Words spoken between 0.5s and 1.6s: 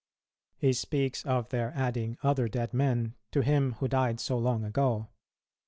He speaks of